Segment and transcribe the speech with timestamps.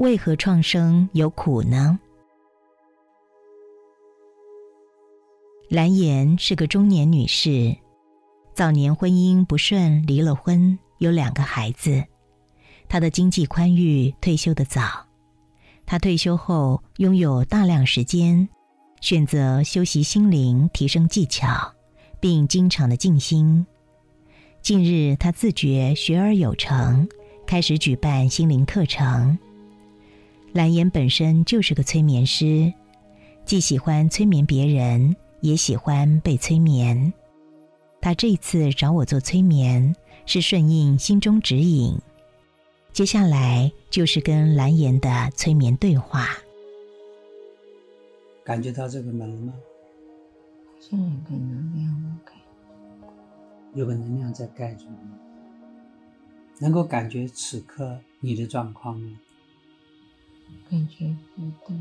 [0.00, 1.98] 为何创生有苦呢？
[5.68, 7.76] 蓝颜是个中年女士，
[8.54, 12.02] 早年婚姻不顺，离了婚，有两个孩子。
[12.88, 15.06] 她的经济宽裕，退休的早。
[15.84, 18.48] 她退休后拥有大量时间，
[19.02, 21.74] 选择修习心灵，提升技巧，
[22.18, 23.66] 并经常的静心。
[24.62, 27.06] 近日，她自觉学而有成，
[27.46, 29.38] 开始举办心灵课程。
[30.52, 32.72] 蓝颜本身就是个催眠师，
[33.44, 35.16] 既喜欢催眠别人。
[35.42, 37.14] 也喜欢被催眠。
[37.98, 41.98] 他这次找我做催眠，是顺应心中指引。
[42.92, 46.28] 接下来就是跟蓝颜的催眠对话。
[48.44, 49.54] 感觉到这个门吗？
[50.78, 52.34] 像有个能量盖，
[53.72, 55.08] 有个能量在盖住你。
[56.58, 59.18] 能够感觉此刻你的状况吗？
[60.70, 61.74] 感觉不到。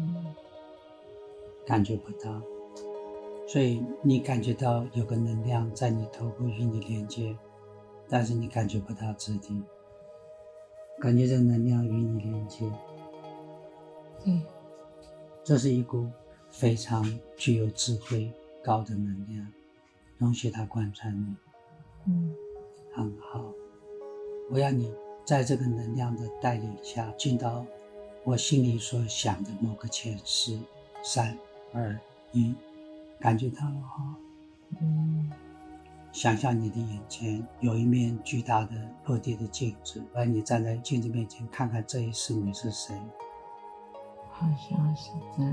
[1.65, 2.41] 感觉不到。
[3.47, 7.35] 所以你感觉到有个能量在你头部与你连接，
[8.07, 9.59] 但是你感觉不到自己，
[10.99, 12.71] 感觉这能量与你连接。
[14.23, 14.39] 对，
[15.43, 16.07] 这是一股
[16.51, 17.03] 非常
[17.35, 18.31] 具有智慧
[18.63, 19.47] 高的能量，
[20.19, 21.35] 容许它贯穿你。
[22.05, 22.35] 嗯，
[22.93, 23.45] 很好。
[24.51, 24.93] 我要你
[25.25, 27.65] 在这个能量的带领下，进到
[28.23, 30.59] 我心里所想的某个前世。
[31.03, 31.37] 三、
[31.73, 31.99] 二、
[32.31, 32.53] 一。
[33.21, 34.15] 感觉到了哈，
[34.79, 35.29] 嗯，
[36.13, 38.71] 想象你的眼前有一面巨大的
[39.03, 42.95] 落地的镜子，而你站在镜子面前，看看这一世你是谁？
[44.31, 45.43] 好像是在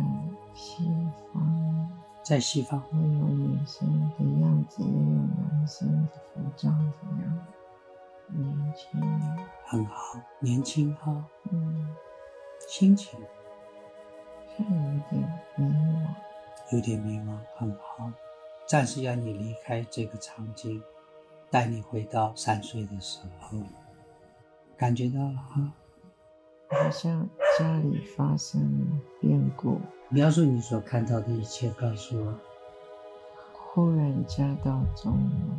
[0.55, 0.89] 西
[1.33, 1.91] 方，
[2.23, 7.47] 在西方会有女生的样子，也有男生的服装，这样
[8.29, 9.01] 年轻，
[9.65, 11.97] 很好，年轻哈，嗯，
[12.69, 13.19] 心情
[14.57, 15.23] 像有点
[15.57, 16.07] 迷茫。
[16.73, 18.11] 有点迷茫，很好。
[18.67, 20.83] 暂时要你离开这个场景，
[21.51, 23.59] 带你回到三岁的时候，
[24.77, 25.73] 感觉到了哈，
[26.71, 29.81] 好像家里发生了变故。
[30.09, 32.35] 描述你所看到的一切，告诉我。
[33.53, 35.57] 忽然家道中落。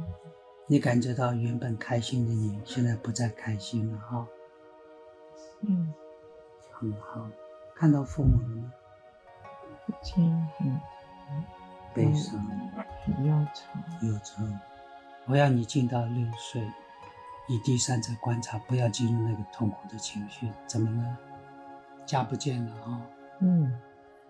[0.65, 4.27] 你感觉到原本开心的你，现在不再开心了哈。
[5.61, 5.93] 嗯，
[6.79, 7.27] 很好。
[7.75, 8.71] 看到父母了吗？
[9.85, 10.79] 父亲很。
[11.93, 12.39] 悲伤，
[13.23, 14.43] 忧愁，忧愁。
[15.25, 16.61] 我要你进到六岁，
[17.47, 20.51] 以第三者观察，不要进入那个痛苦的情绪。
[20.67, 21.17] 怎么了？
[22.05, 23.01] 家不见了啊？
[23.39, 23.81] 嗯。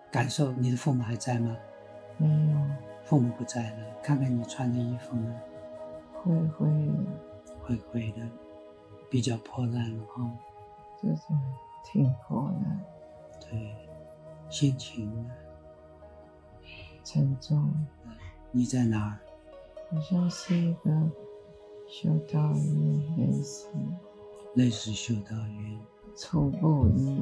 [0.09, 1.57] 感受你的父母还在吗？
[2.17, 2.57] 没有。
[3.03, 3.77] 父母不在了。
[4.01, 5.41] 看看你穿的衣服呢？
[6.23, 6.93] 灰灰的。
[7.61, 8.25] 灰灰的，
[9.09, 10.31] 比较破烂了哈。
[11.03, 11.23] 就是
[11.89, 12.85] 挺破烂。
[13.39, 13.75] 对，
[14.49, 15.25] 心情呢？
[17.03, 17.73] 沉重。
[18.51, 19.19] 你在哪儿？
[19.89, 20.91] 好像是一个
[21.87, 23.69] 修道院，类似。
[24.55, 25.79] 类似修道院。
[26.17, 27.17] 初步一。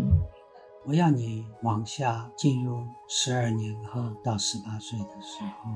[0.86, 5.72] 我要你往下进入十二年后到十八岁的时候，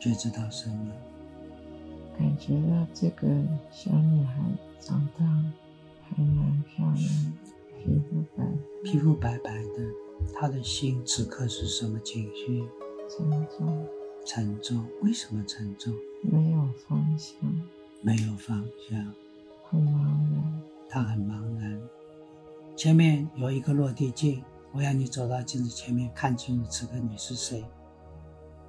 [0.00, 0.92] 觉知到什么？
[2.18, 3.28] 感觉到这个
[3.70, 4.34] 小女孩
[4.78, 5.24] 长大
[6.02, 6.98] 还蛮漂亮，
[7.82, 8.44] 皮肤白，
[8.84, 9.88] 皮肤白白的。
[10.34, 12.62] 他的心此刻是什么情绪？
[13.08, 13.86] 沉重。
[14.24, 14.86] 沉重。
[15.02, 15.94] 为什么沉重？
[16.22, 17.36] 没有方向。
[18.02, 19.14] 没有方向。
[19.64, 20.62] 很茫然。
[20.88, 21.80] 他很茫然。
[22.76, 27.64] 前面有一个落地镜，我要你走到镜子前面，看清楚此刻你是谁。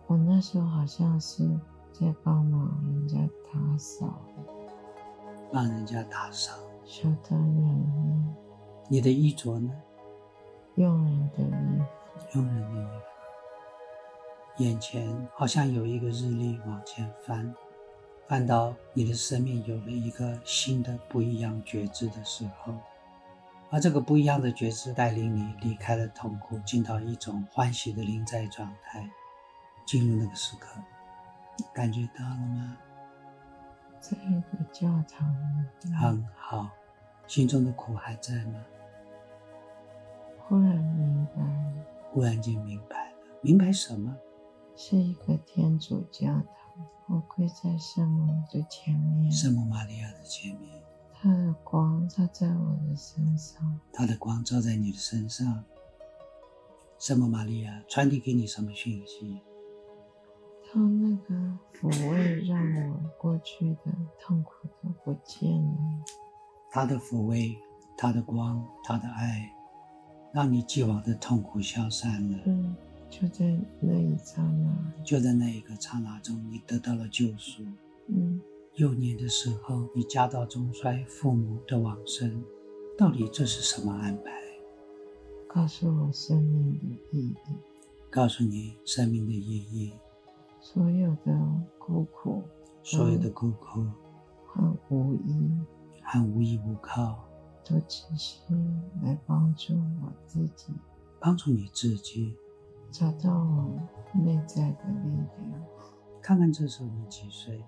[0.08, 1.44] 我那时候好像是
[1.92, 3.18] 在帮忙人家
[3.54, 4.22] 打扫。
[5.52, 6.54] 帮人家打扫。
[6.86, 8.36] 修道院。
[8.92, 9.72] 你的衣着呢？
[10.76, 14.64] 佣人的衣服，佣人的衣服。
[14.66, 17.56] 眼前好像有一个日历往前翻，
[18.28, 22.74] 翻到你的生命有了一个新的不一样觉知的时候，
[23.70, 29.10] 而这个不一样的觉知带领你离开了痛苦，进到一种欢喜的临在状态，
[29.86, 30.68] 进入那个时刻，
[31.74, 32.78] 感觉到了吗？
[34.02, 35.34] 在一个教堂。
[35.98, 36.68] 很好，
[37.26, 38.62] 心中的苦还在吗？
[40.52, 41.42] 忽然明白，
[42.12, 44.14] 忽然间明白了，明白什么？
[44.76, 46.46] 是一个天主教堂，
[47.08, 50.70] 我跪在圣母的前面，圣母玛利亚的前面，
[51.14, 55.64] 她的光照在我的身上，她的光照在你的身上。
[57.00, 59.42] 圣母玛利亚传递给你什么讯息？
[60.70, 61.34] 她那个
[61.74, 64.52] 抚慰，让我过去的痛苦
[64.84, 65.78] 都不见了。
[66.70, 67.58] 她的抚慰，
[67.96, 69.50] 她的光，她的爱。
[70.34, 72.40] 让你既往的痛苦消散了。
[72.46, 72.76] 嗯，
[73.10, 77.64] 就在那一刹那，就在那一个刹那中，你得到了救赎。
[78.08, 78.40] 嗯，
[78.76, 82.44] 幼年的时候，你家道中衰，父母的往生，
[82.98, 84.32] 到底这是什么安排？
[85.48, 87.36] 告诉我生命的意义，
[88.10, 89.92] 告诉你生命的意义，
[90.62, 91.38] 所有的
[91.78, 92.42] 孤苦
[92.82, 93.86] 所有的孤苦
[94.46, 95.52] 和无依，
[96.02, 97.22] 和无依无靠，
[97.64, 98.54] 都只是
[99.04, 100.74] 来帮助我自己，
[101.20, 102.36] 帮助你自己。
[102.92, 103.80] 找到我
[104.14, 105.64] 内在的力量。
[106.22, 107.64] 看看这时候你几岁？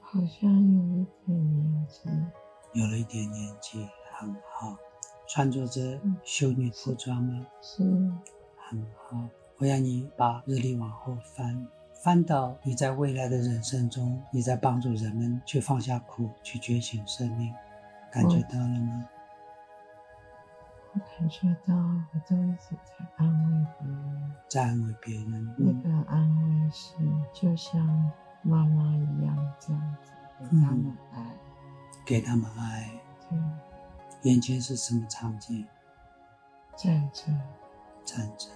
[0.00, 2.08] 好像有一点年纪，
[2.74, 4.76] 有了一点年纪，很好。
[5.28, 7.46] 穿着着修女服装吗？
[7.60, 7.82] 是
[8.56, 9.28] 很好。
[9.58, 11.66] 我要你把日历往后翻，
[12.04, 17.52] 翻到你在未来的人生中，你在帮助人们去放下苦，去觉醒生命，
[18.16, 19.06] 感觉到了吗？
[20.94, 25.54] 我感觉到我都一直在安慰别人，在安慰别人。
[25.58, 26.94] 那嗯，个安慰是
[27.34, 28.10] 就像
[28.40, 31.36] 妈妈一样这样子给他们爱，
[32.06, 32.90] 给他们爱。
[33.28, 33.38] 对，
[34.30, 35.66] 眼前是什么场景？
[36.74, 37.38] 战争
[38.02, 38.50] 战争。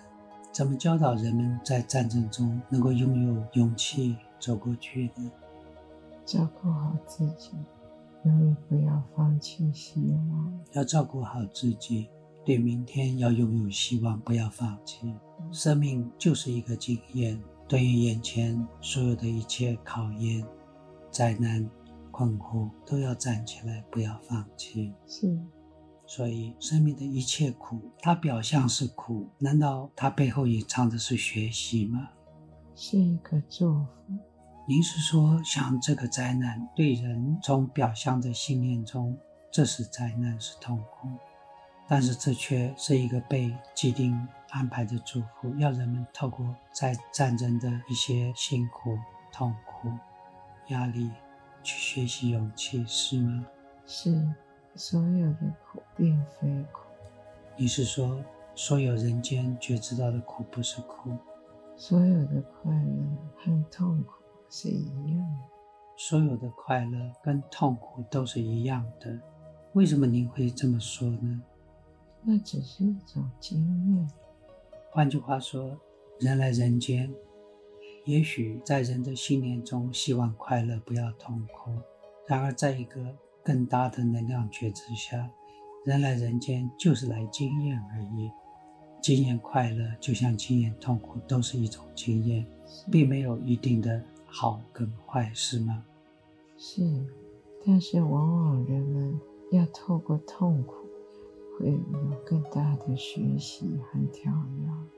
[0.51, 5.31] 怎么教导人们在战争中能够拥有勇气走过去呢？
[6.25, 7.53] 照顾好自己，
[8.25, 10.61] 永远不要放弃希望。
[10.73, 12.09] 要照顾好自己，
[12.45, 15.15] 对明天要拥有希望，不要放弃。
[15.51, 20.47] 生命就是一个经验，对于眼前所有的一切考验、
[21.11, 21.69] 灾难、
[22.11, 24.93] 困惑，都要站起来，不要放弃。
[25.07, 25.39] 是
[26.07, 32.09] 所以，生命的一切苦，它表象是苦，难道它背后隐藏的是学习吗？
[32.75, 33.87] 是一个祝福，
[34.71, 39.19] 您是说，像这个灾难对人从表象的信念中，
[39.51, 41.09] 这是灾难，是痛苦，
[41.89, 44.17] 但是这却是一个被既定
[44.51, 48.97] 安排的祝福，要人们透过在战争的一些辛苦、
[49.33, 49.91] 痛苦、
[50.69, 51.11] 压力，
[51.65, 53.45] 去学习勇气，是吗？
[53.87, 54.25] 是
[54.77, 56.83] 所有的苦并非苦，
[57.57, 58.23] 你是说，
[58.55, 61.11] 所有人间觉知到的苦不是苦，
[61.77, 64.13] 所有的快乐和痛苦
[64.50, 65.38] 是一样。
[65.97, 69.19] 所有的快乐跟痛苦都是一样的。
[69.75, 71.43] 为什么您会这么说呢？
[72.23, 73.58] 那只是一种经
[73.94, 74.11] 验，
[74.91, 75.79] 换句话说，
[76.19, 77.11] 人来人间，
[78.05, 81.70] 也许在人的信念中希望快乐，不要痛苦。
[82.26, 85.31] 然而，在一个更大的能量觉知下，
[85.85, 88.31] 人来人间就是来经验而已。
[89.00, 92.47] 经验快乐，就像经验痛苦，都是一种经验，
[92.91, 95.85] 并没有一定的好跟坏，是吗？
[96.56, 96.82] 是，
[97.67, 100.87] 但是往往人们要透过痛苦，
[101.59, 101.78] 会有
[102.25, 104.88] 更大的学习和调养。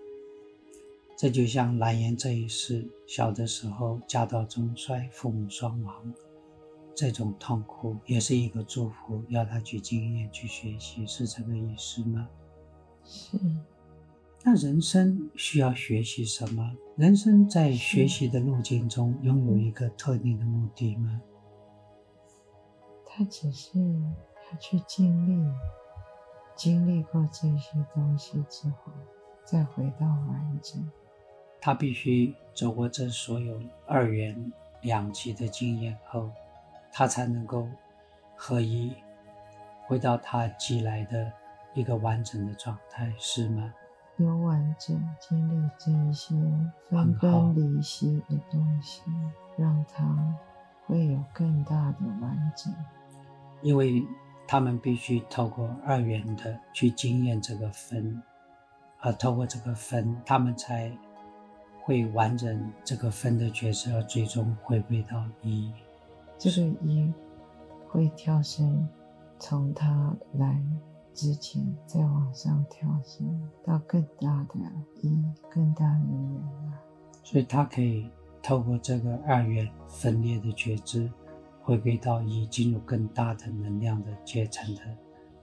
[1.17, 6.13] 这就像蓝颜这一世，小的时候家道中衰，父母双亡，
[6.95, 12.29] 这种痛苦也是一个祝福，要他去经验、去学习，是这个意思吗？
[13.05, 13.39] 是，
[14.45, 16.77] 那人生需要学习什么？
[16.97, 21.23] 人生在学习的路径中拥有一个特定的目的吗？
[23.07, 25.49] 他只是要去经历，
[26.57, 28.93] 经历过这些东西之后，
[29.45, 30.91] 再回到完整。
[31.61, 36.29] 他必须走过这所有二元两极的经验后，
[36.91, 37.69] 他才能够
[38.35, 38.93] 合一，
[39.87, 41.33] 回到他寄来的
[41.75, 43.73] 一个完整的状态，是吗？
[44.23, 46.35] 有完整经历这一些
[46.89, 49.03] 分崩离析的东西，
[49.57, 50.37] 让他
[50.87, 52.73] 会有更大的完整。
[53.61, 54.07] 因为
[54.47, 58.23] 他们必须透过二元的去经验这个分，
[59.01, 60.91] 而透过这个分，他们才
[61.83, 65.73] 会完整这个分的角色，而最终回归到一。
[66.39, 67.13] 这个一
[67.89, 68.89] 会跳升，
[69.39, 70.61] 从他来
[71.15, 74.55] 之前再往上跳升到更大的
[75.03, 76.21] 一，更大的圆
[76.67, 76.79] 满。
[77.23, 78.11] 所以他可以
[78.43, 81.11] 透过这个二元分裂的觉知，
[81.63, 84.81] 回归到一，进入更大的能量的阶层的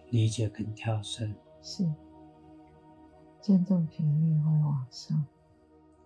[0.09, 1.33] 理解跟跳升。
[1.61, 1.88] 是，
[3.41, 5.25] 振动频率会往上。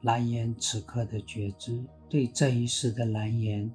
[0.02, 3.74] 蓝颜此刻的觉知，对这一世的蓝颜，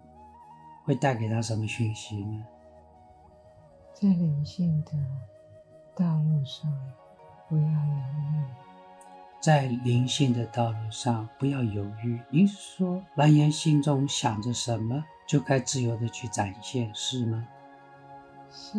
[0.85, 2.45] 会带给他什么讯息呢？
[3.95, 4.93] 在灵性的
[5.99, 6.73] 道路上，
[7.49, 8.45] 不要犹豫。
[9.41, 12.21] 在灵性的道路上，不要犹豫。
[12.31, 17.45] 您是说，蓝颜心中想着什么，就该自由的去展现，是吗？
[18.49, 18.79] 是，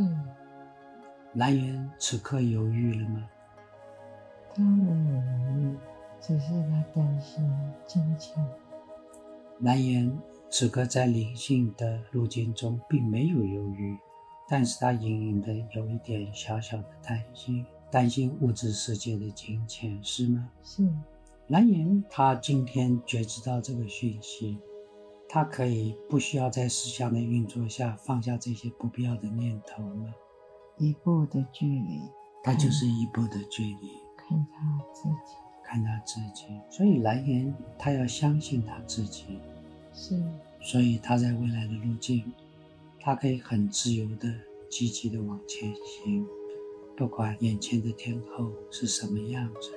[1.33, 3.29] 蓝颜此刻犹豫了吗？
[4.55, 5.19] 他没有犹
[5.57, 5.77] 豫，
[6.21, 7.51] 只是他担心
[7.85, 8.41] 金钱。
[9.59, 10.17] 蓝颜
[10.49, 13.97] 此刻在灵性的路径中并没有犹豫，
[14.49, 20.49] 但是他隐隐的有一点小小的担心，担心物质世界的金钱，是吗？
[20.63, 20.89] 是。
[21.47, 24.57] 蓝颜他今天觉知到这个讯息，
[25.27, 30.13] 他可以不需要在思想的运作下放下这些不必要的念头吗？
[30.77, 32.01] 一步的距离，
[32.43, 36.45] 他就是一步的距离，看他自己，看他自己。
[36.69, 39.39] 所以蓝颜他要相信他自己。
[39.91, 40.23] 是，
[40.61, 42.31] 所以他在未来的路径，
[43.09, 44.31] 他可以很自由的、
[44.69, 46.23] 积极的往前行，
[46.95, 49.71] 不管眼前的天候是什么样子，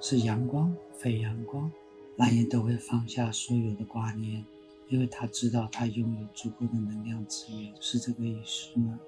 [0.00, 1.70] 是阳光、非阳光，
[2.16, 4.42] 蓝颜都会放下所有的挂念，
[4.88, 8.98] 因为他知道他拥有足够的能量资源，是这个意思吗？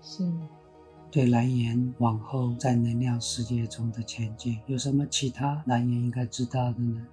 [0.00, 0.32] 是。
[1.10, 7.06] 对蓝颜往后在能量世界中的前进，有什么其他蓝颜应该知道的呢？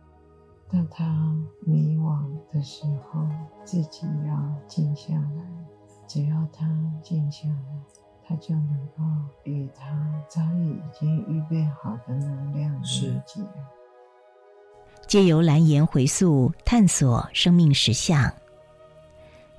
[0.71, 3.27] 当他迷惘的时候，
[3.65, 5.58] 自己要静下来。
[6.09, 6.67] 只要他
[7.03, 7.79] 静下来，
[8.27, 9.03] 他就能够
[9.43, 9.85] 与他
[10.27, 13.41] 早已已经预备好的能量连接。
[15.05, 18.33] 借由蓝颜回溯探索生命实相，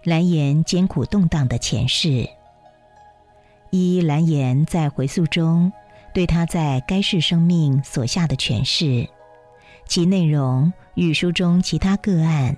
[0.03, 2.29] 蓝颜艰苦动荡的前世。
[3.71, 5.73] 一蓝颜在回溯中
[6.13, 9.09] 对他在该世生命所下的诠释。
[9.87, 12.57] 其内容与书中其他个案，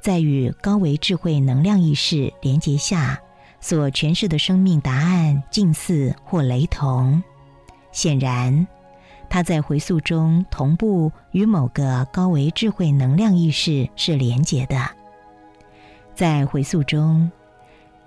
[0.00, 3.20] 在与高维智慧能量意识连接下
[3.62, 7.22] 所诠释的生命答案近似或雷同。
[7.92, 8.66] 显然，
[9.30, 14.90] 他在回溯中同步与某个高维智慧能量意识是连结的。
[16.14, 17.30] 在回溯中，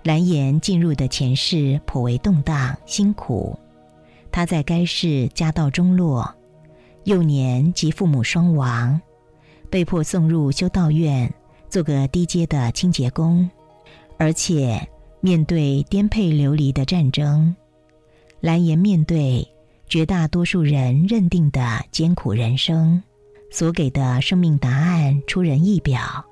[0.04, 3.58] 蓝颜进入的前世颇为动荡辛苦，
[4.30, 6.32] 他在该世家道中落。
[7.04, 9.00] 幼年及父母双亡，
[9.70, 11.32] 被迫送入修道院
[11.68, 13.48] 做个低阶的清洁工，
[14.18, 14.88] 而且
[15.20, 17.54] 面对颠沛流离的战争，
[18.40, 19.46] 蓝颜面对
[19.88, 23.02] 绝大多数人认定的艰苦人生，
[23.50, 26.24] 所给的生命答案出人意表。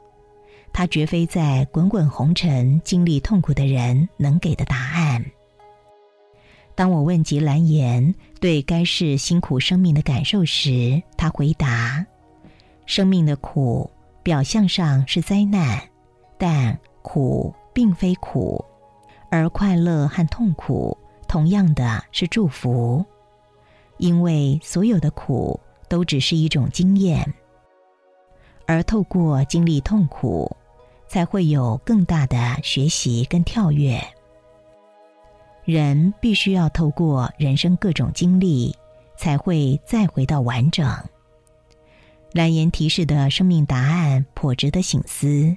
[0.72, 5.24] 他绝非在滚滚红尘经历痛苦的人能给的答案。
[6.74, 12.04] 当我问及蓝颜对该世辛苦生命的感受时，他回答
[12.86, 13.88] ：“生命的苦
[14.24, 15.80] 表象上是灾难，
[16.36, 18.64] 但苦并非苦，
[19.34, 23.04] 而快乐和痛苦同样的是祝福，
[23.98, 27.34] 因为所有的苦都只是一种经验，
[28.64, 30.56] 而透过经历痛苦，
[31.08, 34.00] 才会有更大的学习跟跳跃。”
[35.66, 38.72] 人必须要透过人生各种经历，
[39.16, 40.88] 才会再回到完整。
[42.30, 45.56] 蓝颜提示的生命答案颇值得醒思，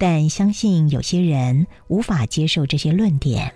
[0.00, 3.52] 但相信有些人无法接受这些论点。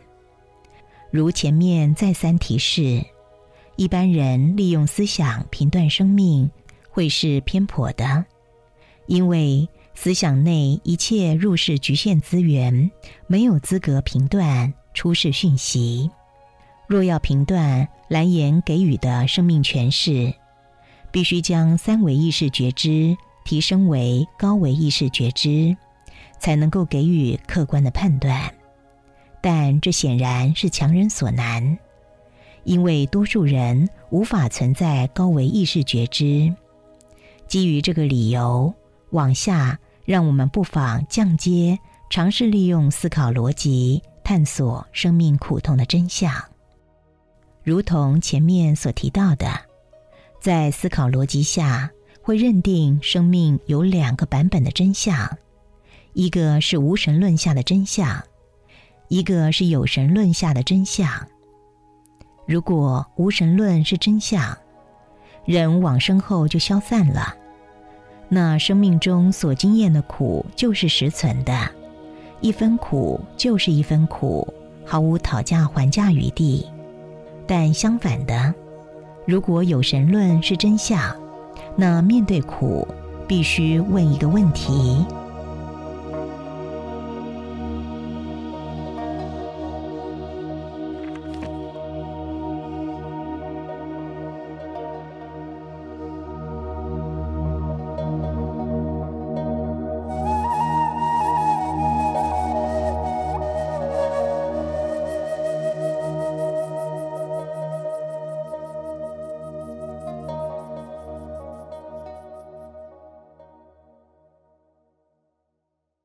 [1.10, 3.02] 如前面再三提示，
[3.76, 6.50] 一般人利用思想评断生命
[6.90, 8.26] 会是偏颇的，
[9.06, 12.90] 因为思想内一切入世局限资源，
[13.26, 14.74] 没有资格评断。
[14.92, 16.08] 出世讯息，
[16.86, 20.32] 若要评断蓝颜给予的生命诠释，
[21.10, 25.76] 必须将三维意识觉知提升为高维意识觉知，
[26.44, 28.52] 才能够给予客观的判断。
[29.40, 31.78] 但这显然是强人所难，
[32.64, 36.54] 因为多数人无法存在高维意识觉知。
[37.48, 38.74] 基于这个理由，
[39.08, 41.78] 往下让我们不妨降阶，
[42.10, 44.02] 尝试利用思考逻辑。
[44.22, 46.32] 探索生命苦痛的真相，
[47.62, 49.46] 如同前面所提到的，
[50.40, 51.90] 在思考逻辑下，
[52.22, 55.36] 会认定生命有两个版本的真相：
[56.14, 58.22] 一个是无神论下的真相，
[59.08, 61.08] 一个是有神论下的真相。
[62.46, 64.56] 如果无神论是真相，
[65.44, 67.34] 人往生后就消散了，
[68.28, 71.68] 那生命中所经验的苦就是实存的。
[72.40, 74.46] 一分苦就是一分苦，
[74.86, 76.64] 毫无讨价还价余地。
[77.44, 78.54] 但相反的，
[79.26, 81.16] 如果有神论是真相，
[81.74, 82.86] 那面对苦，
[83.26, 85.04] 必须问一个问题。